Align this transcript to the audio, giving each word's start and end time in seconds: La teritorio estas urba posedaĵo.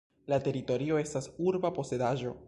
La 0.31 0.37
teritorio 0.45 0.97
estas 1.01 1.27
urba 1.51 1.71
posedaĵo. 1.77 2.33